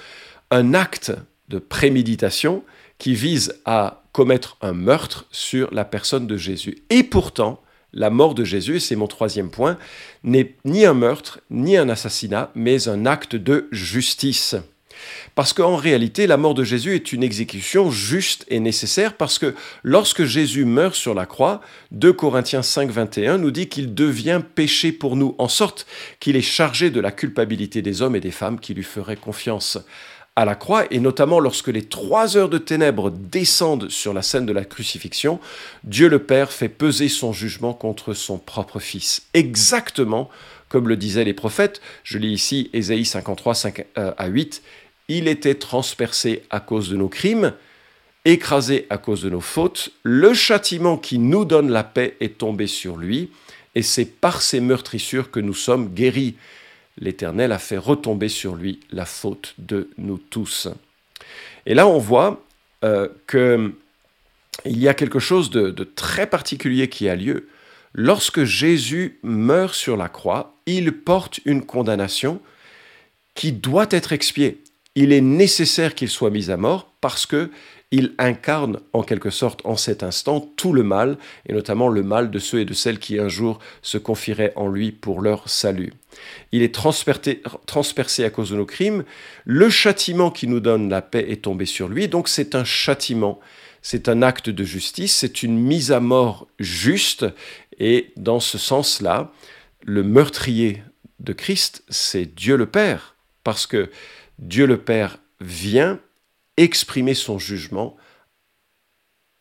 un 0.51 0.75
acte 0.75 1.13
de 1.49 1.59
préméditation 1.59 2.63
qui 2.99 3.15
vise 3.15 3.61
à 3.65 4.05
commettre 4.13 4.57
un 4.61 4.73
meurtre 4.73 5.27
sur 5.31 5.73
la 5.75 5.85
personne 5.85 6.27
de 6.27 6.37
Jésus. 6.37 6.83
Et 6.91 7.03
pourtant, 7.03 7.61
la 7.93 8.11
mort 8.11 8.35
de 8.35 8.45
Jésus, 8.45 8.81
c'est 8.81 8.97
mon 8.97 9.07
troisième 9.07 9.51
point, 9.51 9.79
n'est 10.25 10.55
ni 10.65 10.85
un 10.85 10.95
meurtre, 10.95 11.41
ni 11.51 11.77
un 11.77 11.89
assassinat, 11.89 12.51
mais 12.55 12.89
un 12.89 13.07
acte 13.07 13.37
de 13.37 13.69
justice. 13.73 14.57
Parce 15.35 15.53
qu'en 15.53 15.77
réalité, 15.77 16.27
la 16.27 16.37
mort 16.37 16.55
de 16.55 16.65
Jésus 16.65 16.95
est 16.95 17.13
une 17.13 17.23
exécution 17.23 17.91
juste 17.91 18.45
et 18.49 18.61
nécessaire 18.61 19.17
parce 19.17 19.39
que 19.39 19.55
lorsque 19.83 20.25
Jésus 20.25 20.65
meurt 20.65 20.95
sur 20.95 21.15
la 21.15 21.27
croix, 21.27 21.61
2 21.93 22.13
Corinthiens 22.13 22.63
5, 22.63 22.91
21 22.91 23.39
nous 23.39 23.51
dit 23.51 23.69
qu'il 23.69 23.95
devient 23.95 24.43
péché 24.55 24.93
pour 24.93 25.17
nous, 25.17 25.35
en 25.39 25.49
sorte 25.49 25.87
qu'il 26.21 26.37
est 26.37 26.43
chargé 26.43 26.91
de 26.91 27.01
la 27.01 27.13
culpabilité 27.13 27.83
des 27.83 28.03
hommes 28.03 28.17
et 28.17 28.21
des 28.21 28.33
femmes 28.33 28.59
qui 28.59 28.75
lui 28.75 28.83
feraient 28.83 29.17
confiance 29.17 29.79
à 30.39 30.45
la 30.45 30.55
croix, 30.55 30.85
et 30.93 31.01
notamment 31.01 31.41
lorsque 31.41 31.69
les 31.69 31.83
trois 31.83 32.37
heures 32.37 32.49
de 32.49 32.59
ténèbres 32.59 33.11
descendent 33.11 33.89
sur 33.89 34.15
la 34.15 34.23
scène 34.23 34.47
de 34.47 34.53
la 34.53 34.65
crucifixion, 34.65 35.41
Dieu 35.83 36.09
le 36.09 36.21
Père 36.21 36.53
fait 36.53 36.69
peser 36.69 37.09
son 37.09 37.33
jugement 37.33 37.75
contre 37.75 38.15
son 38.15 38.39
propre 38.39 38.79
Fils, 38.79 39.27
exactement 39.35 40.31
comme 40.69 40.87
le 40.87 40.97
disaient 40.97 41.25
les 41.25 41.35
prophètes. 41.35 41.81
Je 42.05 42.19
lis 42.19 42.33
ici 42.33 42.71
Ésaïe 42.73 43.05
53, 43.05 43.55
5 43.55 43.87
euh, 43.99 44.13
à 44.17 44.27
8 44.29 44.63
il 45.09 45.27
était 45.27 45.55
transpercé 45.55 46.45
à 46.51 46.61
cause 46.61 46.91
de 46.91 46.97
nos 46.97 47.09
crimes, 47.09 47.55
écrasé 48.25 48.87
à 48.91 48.99
cause 48.99 49.23
de 49.23 49.31
nos 49.31 49.41
fautes, 49.41 49.91
le 50.03 50.35
châtiment 50.35 50.99
qui 50.99 51.19
nous 51.19 51.45
donne 51.45 51.71
la 51.71 51.83
paix 51.83 52.17
est 52.21 52.39
tombé 52.39 52.67
sur 52.67 52.97
lui, 52.97 53.31
et 53.75 53.83
c'est 53.83 54.05
par 54.05 54.43
ses 54.43 54.61
meurtrissures 54.61 55.31
que 55.31 55.41
nous 55.41 55.55
sommes 55.55 55.89
guéris. 55.95 56.37
L'Éternel 56.99 57.53
a 57.53 57.59
fait 57.59 57.79
retomber 57.79 58.29
sur 58.29 58.55
lui 58.55 58.81
la 58.91 59.05
faute 59.05 59.55
de 59.59 59.91
nous 59.99 60.19
tous. 60.19 60.69
Et 61.67 61.75
là, 61.75 61.87
on 61.87 61.99
voit 61.99 62.43
euh, 62.85 63.09
qu'il 63.29 63.73
y 64.67 64.89
a 64.89 64.95
quelque 64.95 65.19
chose 65.19 65.51
de 65.51 65.85
très 65.85 66.27
particulier 66.27 66.89
qui 66.89 67.09
a 67.09 67.17
lieu. 67.17 67.49
Lorsque 67.95 68.45
Jésus 68.45 69.19
meurt 69.23 69.75
sur 69.75 69.97
la 69.97 70.09
croix, 70.09 70.55
il 70.67 70.93
porte 70.93 71.41
une 71.45 71.65
condamnation 71.65 72.41
qui 73.35 73.53
doit 73.53 73.87
être 73.91 74.13
expiée 74.13 74.63
il 74.99 75.13
est 75.13 75.21
nécessaire 75.21 75.95
qu'il 75.95 76.09
soit 76.09 76.31
mis 76.31 76.51
à 76.51 76.57
mort 76.57 76.91
parce 77.01 77.25
que 77.25 77.53
il 77.91 78.15
incarne 78.19 78.81
en 78.93 79.03
quelque 79.03 79.31
sorte 79.31 79.63
en 79.65 79.77
cet 79.77 80.03
instant 80.03 80.41
tout 80.57 80.73
le 80.73 80.83
mal, 80.83 81.17
et 81.47 81.55
notamment 81.55 81.89
le 81.89 82.03
mal 82.03 82.31
de 82.31 82.39
ceux 82.39 82.61
et 82.61 82.65
de 82.65 82.75
celles 82.75 82.99
qui 82.99 83.19
un 83.19 83.29
jour 83.29 83.59
se 83.81 83.97
confieraient 83.97 84.53
en 84.57 84.69
lui 84.69 84.93
pour 84.93 85.23
leur 85.23 85.49
salut. 85.49 85.93
Il 86.53 86.63
est 86.63 86.75
transpercé 86.75 88.25
à 88.25 88.31
cause 88.31 88.51
de 88.51 88.57
nos 88.57 88.67
crimes, 88.67 89.05
le 89.45 89.71
châtiment 89.71 90.31
qui 90.31 90.49
nous 90.49 90.61
donne 90.61 90.91
la 90.91 91.01
paix 91.01 91.27
est 91.31 91.43
tombé 91.45 91.65
sur 91.65 91.89
lui, 91.89 92.09
donc 92.09 92.29
c'est 92.29 92.55
un 92.55 92.65
châtiment, 92.65 93.41
c'est 93.81 94.09
un 94.09 94.21
acte 94.21 94.51
de 94.51 94.65
justice, 94.65 95.17
c'est 95.17 95.43
une 95.43 95.59
mise 95.59 95.91
à 95.91 96.01
mort 96.01 96.47
juste, 96.59 97.25
et 97.79 98.13
dans 98.17 98.41
ce 98.41 98.59
sens-là, 98.59 99.33
le 99.83 100.03
meurtrier 100.03 100.83
de 101.21 101.33
Christ, 101.33 101.85
c'est 101.89 102.35
Dieu 102.35 102.57
le 102.57 102.67
Père, 102.67 103.17
parce 103.45 103.67
que 103.67 103.89
Dieu 104.39 104.67
le 104.67 104.77
Père 104.77 105.19
vient 105.41 106.01
exprimer 106.59 107.15
son 107.15 107.39
jugement 107.39 107.97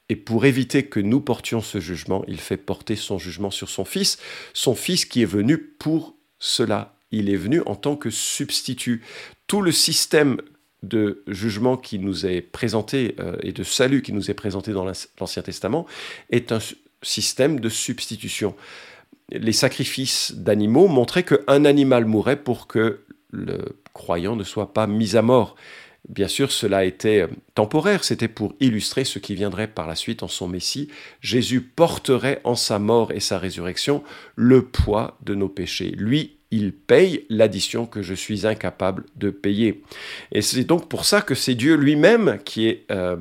et 0.10 0.16
pour 0.16 0.46
éviter 0.46 0.84
que 0.84 1.02
nous 1.02 1.20
portions 1.20 1.62
ce 1.62 1.80
jugement, 1.80 2.24
il 2.28 2.40
fait 2.40 2.58
porter 2.58 2.96
son 2.96 3.18
jugement 3.18 3.52
sur 3.52 3.70
son 3.70 3.84
Fils, 3.84 4.18
son 4.54 4.74
Fils 4.74 5.04
qui 5.06 5.22
est 5.22 5.26
venu 5.26 5.58
pour 5.58 6.16
cela. 6.40 6.96
Il 7.12 7.30
est 7.30 7.36
venu 7.36 7.62
en 7.66 7.76
tant 7.76 7.98
que 7.98 8.10
substitut. 8.10 9.04
Tout 9.48 9.62
le 9.62 9.72
système 9.72 10.38
de 10.84 11.24
jugement 11.28 11.76
qui 11.76 12.00
nous 12.00 12.26
est 12.26 12.42
présenté 12.42 13.16
euh, 13.20 13.36
et 13.42 13.52
de 13.52 13.64
salut 13.64 14.02
qui 14.02 14.14
nous 14.14 14.30
est 14.30 14.36
présenté 14.36 14.72
dans 14.72 14.86
l'Ancien 14.86 15.42
Testament 15.42 15.86
est 16.30 16.52
un 16.52 16.60
système 17.02 17.60
de 17.60 17.70
substitution. 17.70 18.56
Les 19.32 19.52
sacrifices 19.52 20.34
d'animaux 20.36 20.88
montraient 20.88 21.24
qu'un 21.24 21.66
animal 21.66 22.06
mourait 22.06 22.42
pour 22.42 22.68
que 22.68 23.02
le 23.32 23.80
croyant 23.94 24.36
ne 24.36 24.44
soit 24.44 24.74
pas 24.74 24.88
mis 24.88 25.18
à 25.18 25.22
mort. 25.22 25.56
Bien 26.10 26.30
sûr, 26.30 26.52
cela 26.52 26.86
était 26.86 27.24
euh, 27.24 27.28
temporaire, 27.54 28.04
c'était 28.04 28.30
pour 28.30 28.56
illustrer 28.62 29.04
ce 29.04 29.20
qui 29.20 29.36
viendrait 29.36 29.68
par 29.68 29.88
la 29.88 29.96
suite 29.96 30.24
en 30.24 30.30
son 30.30 30.48
Messie. 30.48 30.90
Jésus 31.20 31.60
porterait 31.60 32.40
en 32.46 32.56
sa 32.56 32.80
mort 32.80 33.12
et 33.12 33.20
sa 33.20 33.38
résurrection 33.38 34.04
le 34.36 34.64
poids 34.64 35.18
de 35.24 35.36
nos 35.36 35.50
péchés. 35.50 35.92
Lui, 35.98 36.37
il 36.52 36.74
paye 36.74 37.26
l'addition 37.30 37.86
que 37.86 38.02
je 38.02 38.14
suis 38.14 38.48
incapable 38.48 39.04
de 39.16 39.30
payer. 39.30 39.84
Et 40.32 40.42
c'est 40.42 40.64
donc 40.64 40.88
pour 40.88 41.06
ça 41.06 41.22
que 41.22 41.36
c'est 41.36 41.56
Dieu 41.56 41.76
lui-même 41.76 42.40
qui 42.46 42.68
est 42.68 42.86
euh, 42.92 43.18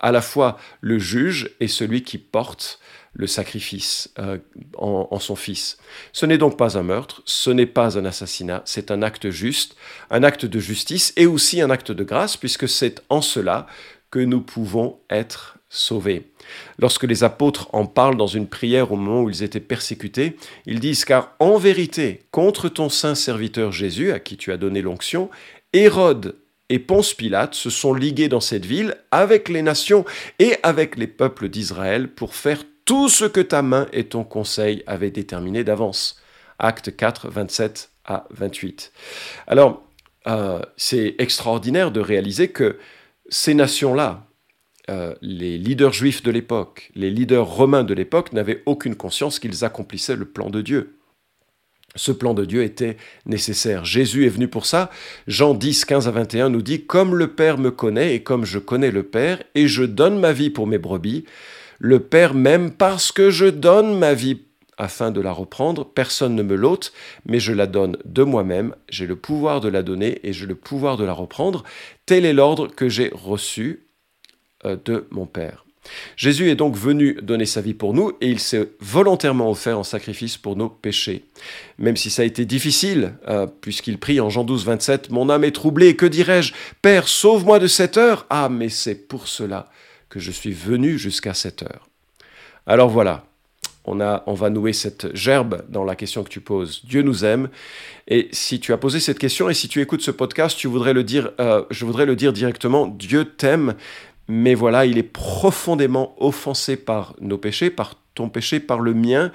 à 0.00 0.12
la 0.12 0.20
fois 0.20 0.58
le 0.80 0.98
juge 0.98 1.50
et 1.60 1.68
celui 1.68 2.02
qui 2.02 2.18
porte 2.18 2.80
le 3.14 3.26
sacrifice 3.28 4.10
euh, 4.18 4.38
en, 4.76 5.18
son 5.20 5.36
Fils. 5.36 5.78
Ce 6.12 6.26
n'est 6.26 6.38
donc 6.38 6.58
pas 6.58 6.76
un 6.76 6.82
meurtre, 6.82 7.22
ce 7.24 7.50
n'est 7.50 7.66
pas 7.66 7.96
un 7.96 8.04
assassinat, 8.04 8.62
c'est 8.64 8.90
un 8.90 9.02
acte 9.02 9.30
juste, 9.30 9.76
un 10.10 10.24
acte 10.24 10.44
de 10.44 10.58
justice 10.58 11.12
et 11.16 11.26
aussi 11.26 11.60
un 11.60 11.70
acte 11.70 11.92
de 11.92 12.02
grâce, 12.02 12.36
puisque 12.36 12.68
c'est 12.68 13.02
en 13.08 13.20
cela 13.20 13.66
que 14.10 14.18
nous 14.18 14.40
pouvons 14.40 14.98
être 15.10 15.58
sauvés. 15.74 16.30
Lorsque 16.78 17.04
les 17.04 17.24
apôtres 17.24 17.68
en 17.72 17.86
parlent 17.86 18.16
dans 18.16 18.26
une 18.26 18.46
prière 18.46 18.92
au 18.92 18.96
moment 18.96 19.22
où 19.22 19.30
ils 19.30 19.42
étaient 19.42 19.60
persécutés, 19.60 20.36
ils 20.66 20.80
disent 20.80 21.04
car 21.04 21.34
en 21.38 21.56
vérité, 21.58 22.22
contre 22.30 22.68
ton 22.68 22.88
saint 22.88 23.14
serviteur 23.14 23.72
Jésus, 23.72 24.12
à 24.12 24.20
qui 24.20 24.36
tu 24.36 24.52
as 24.52 24.56
donné 24.56 24.82
l'onction, 24.82 25.30
Hérode 25.72 26.36
et 26.68 26.78
Ponce 26.78 27.14
Pilate 27.14 27.54
se 27.54 27.70
sont 27.70 27.92
ligués 27.92 28.28
dans 28.28 28.40
cette 28.40 28.64
ville 28.64 28.96
avec 29.10 29.48
les 29.48 29.62
nations 29.62 30.04
et 30.38 30.56
avec 30.62 30.96
les 30.96 31.06
peuples 31.06 31.48
d'Israël 31.48 32.08
pour 32.08 32.34
faire 32.34 32.62
tout 32.84 33.08
ce 33.08 33.24
que 33.24 33.40
ta 33.40 33.62
main 33.62 33.86
et 33.92 34.04
ton 34.04 34.24
conseil 34.24 34.82
avaient 34.86 35.10
déterminé 35.10 35.64
d'avance. 35.64 36.20
Acte 36.58 36.94
4, 36.94 37.28
27 37.28 37.90
à 38.04 38.26
28. 38.30 38.92
Alors, 39.46 39.82
euh, 40.26 40.60
c'est 40.76 41.16
extraordinaire 41.18 41.90
de 41.90 42.00
réaliser 42.00 42.48
que 42.48 42.78
ces 43.28 43.54
nations-là, 43.54 44.26
euh, 44.90 45.14
les 45.22 45.56
leaders 45.56 45.92
juifs 45.92 46.22
de 46.22 46.30
l'époque, 46.30 46.90
les 46.94 47.10
leaders 47.10 47.46
romains 47.46 47.84
de 47.84 47.94
l'époque 47.94 48.32
n'avaient 48.32 48.62
aucune 48.66 48.96
conscience 48.96 49.38
qu'ils 49.38 49.64
accomplissaient 49.64 50.16
le 50.16 50.26
plan 50.26 50.50
de 50.50 50.60
Dieu. 50.60 50.98
Ce 51.96 52.12
plan 52.12 52.34
de 52.34 52.44
Dieu 52.44 52.62
était 52.62 52.96
nécessaire. 53.24 53.84
Jésus 53.84 54.26
est 54.26 54.30
venu 54.30 54.48
pour 54.48 54.66
ça. 54.66 54.90
Jean 55.28 55.54
10, 55.54 55.84
15 55.84 56.08
à 56.08 56.10
21 56.10 56.50
nous 56.50 56.60
dit, 56.60 56.84
Comme 56.84 57.14
le 57.14 57.28
Père 57.28 57.56
me 57.56 57.70
connaît 57.70 58.14
et 58.14 58.22
comme 58.22 58.44
je 58.44 58.58
connais 58.58 58.90
le 58.90 59.04
Père, 59.04 59.42
et 59.54 59.68
je 59.68 59.84
donne 59.84 60.18
ma 60.18 60.32
vie 60.32 60.50
pour 60.50 60.66
mes 60.66 60.78
brebis, 60.78 61.24
le 61.78 62.00
Père 62.00 62.34
m'aime 62.34 62.72
parce 62.72 63.12
que 63.12 63.30
je 63.30 63.46
donne 63.46 63.96
ma 63.96 64.12
vie 64.12 64.40
afin 64.76 65.12
de 65.12 65.20
la 65.20 65.32
reprendre. 65.32 65.86
Personne 65.86 66.34
ne 66.34 66.42
me 66.42 66.56
l'ôte, 66.56 66.92
mais 67.26 67.38
je 67.38 67.52
la 67.52 67.66
donne 67.66 67.96
de 68.04 68.24
moi-même. 68.24 68.74
J'ai 68.88 69.06
le 69.06 69.16
pouvoir 69.16 69.60
de 69.60 69.68
la 69.68 69.82
donner 69.82 70.18
et 70.24 70.32
j'ai 70.32 70.46
le 70.46 70.56
pouvoir 70.56 70.96
de 70.96 71.04
la 71.04 71.12
reprendre. 71.12 71.62
Tel 72.06 72.24
est 72.26 72.32
l'ordre 72.32 72.66
que 72.68 72.88
j'ai 72.88 73.10
reçu 73.14 73.83
de 74.64 75.06
mon 75.10 75.26
Père. 75.26 75.64
Jésus 76.16 76.50
est 76.50 76.54
donc 76.54 76.76
venu 76.76 77.14
donner 77.22 77.46
sa 77.46 77.60
vie 77.60 77.74
pour 77.74 77.94
nous 77.94 78.12
et 78.20 78.28
il 78.28 78.38
s'est 78.38 78.70
volontairement 78.80 79.50
offert 79.50 79.78
en 79.78 79.84
sacrifice 79.84 80.36
pour 80.36 80.56
nos 80.56 80.68
péchés. 80.68 81.24
Même 81.78 81.96
si 81.96 82.10
ça 82.10 82.22
a 82.22 82.24
été 82.24 82.44
difficile, 82.44 83.14
euh, 83.28 83.46
puisqu'il 83.46 83.98
prie 83.98 84.20
en 84.20 84.30
Jean 84.30 84.44
12, 84.44 84.64
27, 84.64 85.10
Mon 85.10 85.28
âme 85.30 85.44
est 85.44 85.52
troublée, 85.52 85.96
que 85.96 86.06
dirais-je? 86.06 86.54
Père, 86.82 87.08
sauve-moi 87.08 87.58
de 87.58 87.66
cette 87.66 87.96
heure 87.96 88.26
Ah, 88.30 88.48
mais 88.48 88.68
c'est 88.68 88.94
pour 88.94 89.28
cela 89.28 89.68
que 90.08 90.20
je 90.20 90.30
suis 90.30 90.52
venu 90.52 90.98
jusqu'à 90.98 91.34
cette 91.34 91.62
heure. 91.62 91.88
Alors 92.66 92.88
voilà, 92.88 93.26
on, 93.84 94.00
a, 94.00 94.22
on 94.26 94.34
va 94.34 94.48
nouer 94.48 94.72
cette 94.72 95.14
gerbe 95.14 95.62
dans 95.68 95.84
la 95.84 95.96
question 95.96 96.24
que 96.24 96.30
tu 96.30 96.40
poses. 96.40 96.82
Dieu 96.84 97.02
nous 97.02 97.24
aime. 97.24 97.48
Et 98.08 98.28
si 98.32 98.60
tu 98.60 98.72
as 98.72 98.78
posé 98.78 99.00
cette 99.00 99.18
question 99.18 99.50
et 99.50 99.54
si 99.54 99.68
tu 99.68 99.80
écoutes 99.82 100.00
ce 100.00 100.10
podcast, 100.10 100.56
tu 100.56 100.68
voudrais 100.68 100.94
le 100.94 101.04
dire, 101.04 101.32
euh, 101.40 101.64
je 101.70 101.84
voudrais 101.84 102.06
le 102.06 102.16
dire 102.16 102.32
directement, 102.32 102.86
Dieu 102.86 103.26
t'aime, 103.26 103.74
mais 104.28 104.54
voilà, 104.54 104.86
il 104.86 104.98
est 104.98 105.02
profondément 105.02 106.14
offensé 106.18 106.76
par 106.76 107.14
nos 107.20 107.38
péchés, 107.38 107.70
par 107.70 107.94
ton 108.14 108.28
péché, 108.28 108.60
par 108.60 108.80
le 108.80 108.94
mien. 108.94 109.32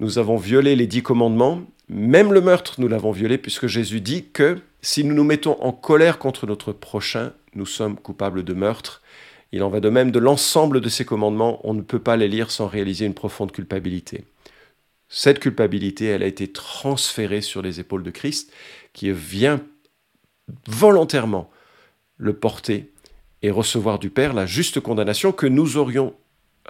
Nous 0.00 0.18
avons 0.18 0.36
violé 0.36 0.76
les 0.76 0.86
dix 0.86 1.02
commandements, 1.02 1.62
même 1.88 2.32
le 2.32 2.40
meurtre, 2.40 2.80
nous 2.80 2.88
l'avons 2.88 3.12
violé, 3.12 3.38
puisque 3.38 3.66
Jésus 3.66 4.00
dit 4.00 4.26
que 4.32 4.58
si 4.80 5.04
nous 5.04 5.14
nous 5.14 5.24
mettons 5.24 5.60
en 5.60 5.72
colère 5.72 6.18
contre 6.18 6.46
notre 6.46 6.72
prochain, 6.72 7.32
nous 7.54 7.66
sommes 7.66 7.96
coupables 7.96 8.44
de 8.44 8.54
meurtre. 8.54 9.02
Il 9.52 9.62
en 9.62 9.68
va 9.68 9.80
de 9.80 9.88
même 9.88 10.10
de 10.10 10.18
l'ensemble 10.18 10.80
de 10.80 10.88
ces 10.88 11.04
commandements, 11.04 11.60
on 11.64 11.74
ne 11.74 11.82
peut 11.82 11.98
pas 11.98 12.16
les 12.16 12.28
lire 12.28 12.50
sans 12.50 12.68
réaliser 12.68 13.04
une 13.04 13.14
profonde 13.14 13.52
culpabilité. 13.52 14.24
Cette 15.08 15.40
culpabilité, 15.40 16.06
elle 16.06 16.22
a 16.22 16.26
été 16.26 16.52
transférée 16.52 17.40
sur 17.40 17.60
les 17.60 17.80
épaules 17.80 18.04
de 18.04 18.12
Christ, 18.12 18.52
qui 18.92 19.10
vient 19.10 19.60
volontairement 20.68 21.50
le 22.16 22.34
porter 22.34 22.92
et 23.42 23.50
recevoir 23.50 23.98
du 23.98 24.10
Père 24.10 24.32
la 24.32 24.46
juste 24.46 24.80
condamnation 24.80 25.32
que 25.32 25.46
nous 25.46 25.76
aurions 25.76 26.14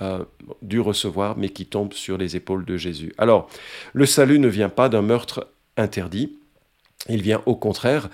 euh, 0.02 0.24
dû 0.62 0.80
recevoir, 0.80 1.36
mais 1.36 1.48
qui 1.48 1.66
tombe 1.66 1.92
sur 1.92 2.16
les 2.16 2.36
épaules 2.36 2.64
de 2.64 2.76
Jésus. 2.76 3.12
Alors, 3.18 3.48
le 3.92 4.06
salut 4.06 4.38
ne 4.38 4.48
vient 4.48 4.68
pas 4.68 4.88
d'un 4.88 5.02
meurtre 5.02 5.48
interdit, 5.76 6.38
il 7.08 7.22
vient 7.22 7.42
au 7.46 7.56
contraire 7.56 8.08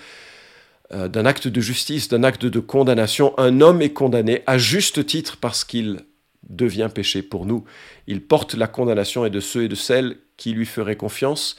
euh, 0.92 1.08
d'un 1.08 1.26
acte 1.26 1.48
de 1.48 1.60
justice, 1.60 2.08
d'un 2.08 2.22
acte 2.22 2.46
de 2.46 2.60
condamnation. 2.60 3.38
Un 3.38 3.60
homme 3.60 3.82
est 3.82 3.92
condamné 3.92 4.42
à 4.46 4.56
juste 4.56 5.04
titre 5.04 5.36
parce 5.40 5.64
qu'il 5.64 6.00
devient 6.48 6.88
péché 6.92 7.22
pour 7.22 7.44
nous. 7.44 7.64
Il 8.06 8.22
porte 8.22 8.54
la 8.54 8.68
condamnation 8.68 9.26
et 9.26 9.30
de 9.30 9.40
ceux 9.40 9.64
et 9.64 9.68
de 9.68 9.74
celles 9.74 10.16
qui 10.36 10.52
lui 10.52 10.66
feraient 10.66 10.96
confiance. 10.96 11.56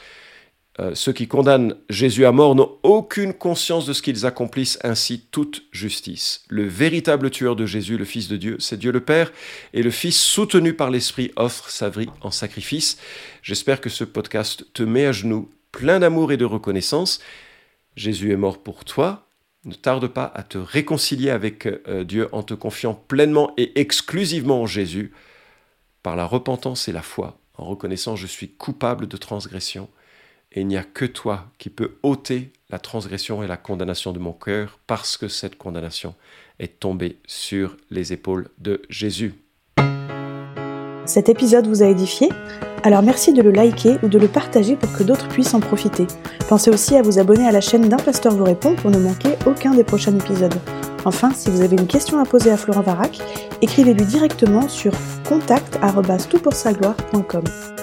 Euh, 0.80 0.94
ceux 0.94 1.12
qui 1.12 1.28
condamnent 1.28 1.76
Jésus 1.90 2.26
à 2.26 2.32
mort 2.32 2.54
n'ont 2.54 2.78
aucune 2.84 3.34
conscience 3.34 3.88
de 3.88 3.94
ce 3.94 4.04
qu'ils 4.04 4.28
accomplissent 4.28 4.78
ainsi 4.84 5.22
toute 5.32 5.64
justice. 5.72 6.44
Le 6.50 6.68
véritable 6.68 7.32
tueur 7.32 7.56
de 7.56 7.66
Jésus, 7.66 7.98
le 7.98 8.06
Fils 8.06 8.28
de 8.28 8.38
Dieu, 8.38 8.58
c'est 8.60 8.78
Dieu 8.78 8.92
le 8.92 9.02
Père, 9.02 9.32
et 9.74 9.82
le 9.82 9.90
Fils 9.90 10.20
soutenu 10.20 10.74
par 10.74 10.92
l'Esprit 10.92 11.32
offre 11.36 11.72
sa 11.72 11.90
vie 11.90 12.10
en 12.22 12.30
sacrifice. 12.30 12.98
J'espère 13.42 13.82
que 13.82 13.90
ce 13.90 14.04
podcast 14.04 14.66
te 14.74 14.84
met 14.84 15.08
à 15.08 15.12
genoux, 15.12 15.50
plein 15.72 16.00
d'amour 16.00 16.32
et 16.32 16.38
de 16.38 16.46
reconnaissance. 16.46 17.22
Jésus 17.96 18.32
est 18.32 18.38
mort 18.38 18.60
pour 18.60 18.86
toi. 18.86 19.28
Ne 19.66 19.74
tarde 19.74 20.08
pas 20.08 20.32
à 20.36 20.44
te 20.44 20.60
réconcilier 20.60 21.32
avec 21.32 21.66
euh, 21.66 22.04
Dieu 22.04 22.30
en 22.32 22.44
te 22.44 22.54
confiant 22.54 22.94
pleinement 22.94 23.52
et 23.58 23.80
exclusivement 23.80 24.62
en 24.62 24.68
Jésus 24.68 25.12
par 26.04 26.16
la 26.16 26.26
repentance 26.26 26.88
et 26.88 26.92
la 26.92 27.02
foi, 27.02 27.40
en 27.56 27.66
reconnaissant 27.66 28.16
je 28.16 28.28
suis 28.28 28.50
coupable 28.50 29.08
de 29.08 29.18
transgression 29.18 29.90
et 30.52 30.62
il 30.62 30.68
n'y 30.68 30.78
a 30.78 30.84
que 30.84 31.06
toi 31.06 31.48
qui 31.58 31.70
peux 31.70 31.98
ôter 32.04 32.52
la 32.70 32.80
transgression 32.80 33.44
et 33.44 33.48
la 33.48 33.58
condamnation 33.58 34.14
de 34.14 34.20
mon 34.20 34.34
cœur 34.34 34.80
parce 34.88 35.18
que 35.18 35.28
cette 35.28 35.58
condamnation 35.58 36.16
est 36.60 36.80
tombée 36.80 37.18
sur 37.28 37.76
les 37.90 38.14
épaules 38.14 38.48
de 38.58 38.82
Jésus. 38.90 39.36
Cet 41.06 41.30
épisode 41.30 41.68
vous 41.68 41.84
a 41.84 41.88
édifié? 41.88 42.30
Alors 42.84 43.02
merci 43.02 43.34
de 43.34 43.42
le 43.42 43.52
liker 43.52 43.98
ou 44.04 44.08
de 44.08 44.20
le 44.20 44.28
partager 44.28 44.76
pour 44.76 44.94
que 44.94 45.04
d'autres 45.04 45.28
puissent 45.30 45.54
en 45.54 45.62
profiter. 45.62 46.06
Pensez 46.50 46.70
aussi 46.70 46.96
à 46.96 47.02
vous 47.02 47.20
abonner 47.20 47.48
à 47.48 47.52
la 47.52 47.62
chaîne 47.62 47.88
d'un 47.88 47.98
pasteur 47.98 48.34
vous 48.34 48.44
répond 48.44 48.76
pour 48.76 48.92
ne 48.92 49.00
manquer 49.00 49.36
aucun 49.46 49.74
des 49.74 49.84
prochains 49.84 50.18
épisodes. 50.18 50.54
Enfin, 51.06 51.32
si 51.34 51.50
vous 51.50 51.62
avez 51.62 51.78
une 51.78 51.88
question 51.88 52.20
à 52.20 52.26
poser 52.26 52.52
à 52.52 52.58
Florent 52.58 52.82
Varac, 52.82 53.20
écrivez-lui 53.62 54.06
directement 54.06 54.68
sur 54.68 54.92
contact@toutpoursagloire.com. 55.28 57.77